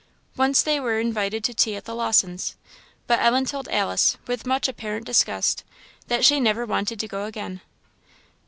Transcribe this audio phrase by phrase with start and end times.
[0.35, 2.55] Once they were invited to tea at the Lawsons';
[3.05, 5.63] but Ellen told Alice, with much apparent disgust,
[6.07, 7.61] that she never wanted to go again.